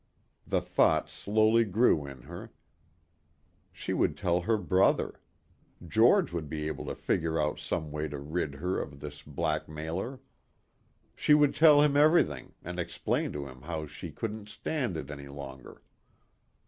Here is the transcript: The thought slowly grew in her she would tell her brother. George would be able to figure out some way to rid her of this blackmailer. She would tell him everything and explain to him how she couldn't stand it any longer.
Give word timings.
The 0.47 0.61
thought 0.61 1.11
slowly 1.11 1.63
grew 1.63 2.07
in 2.07 2.23
her 2.23 2.49
she 3.71 3.93
would 3.93 4.17
tell 4.17 4.41
her 4.41 4.57
brother. 4.57 5.19
George 5.87 6.31
would 6.33 6.49
be 6.49 6.65
able 6.65 6.85
to 6.85 6.95
figure 6.95 7.39
out 7.39 7.59
some 7.59 7.91
way 7.91 8.07
to 8.07 8.17
rid 8.17 8.55
her 8.55 8.79
of 8.81 8.99
this 8.99 9.21
blackmailer. 9.21 10.19
She 11.15 11.35
would 11.35 11.53
tell 11.53 11.83
him 11.83 11.95
everything 11.95 12.55
and 12.63 12.79
explain 12.79 13.31
to 13.33 13.45
him 13.45 13.61
how 13.61 13.85
she 13.85 14.09
couldn't 14.11 14.49
stand 14.49 14.97
it 14.97 15.11
any 15.11 15.27
longer. 15.27 15.83